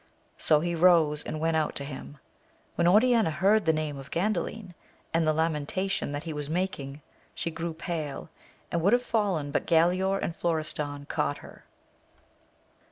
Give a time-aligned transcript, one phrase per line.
[0.39, 2.17] So he rose, and went out to him.
[2.73, 4.73] When Oriana heard the name of Gandalio,
[5.13, 7.03] and the lamentation that he was making,
[7.35, 8.29] she grew pale,
[8.71, 11.65] and would have fallen, but Galaor and Florestan caught her.